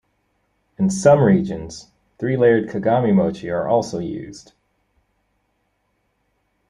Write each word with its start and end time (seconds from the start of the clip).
In 0.79 0.89
some 0.89 1.19
regions, 1.21 1.91
three 2.17 2.35
layered 2.35 2.67
kagami 2.69 3.13
mochi 3.13 3.51
are 3.51 3.67
also 3.67 3.99
used. 3.99 4.53